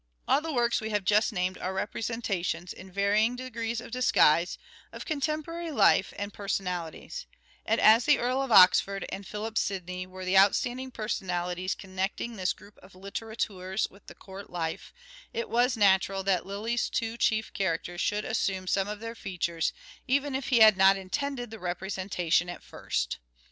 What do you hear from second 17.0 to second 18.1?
chief characters